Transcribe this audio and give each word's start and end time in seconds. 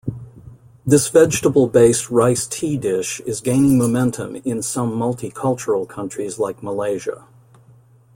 This 0.83 1.09
vegetable-based 1.09 2.09
rice 2.09 2.47
tea 2.47 2.75
dish 2.75 3.19
is 3.19 3.39
gaining 3.39 3.77
momentum 3.77 4.35
in 4.37 4.63
some 4.63 4.93
multicultural 4.93 5.87
countries 5.87 6.39
like 6.39 6.63
Malaysia. 6.63 7.27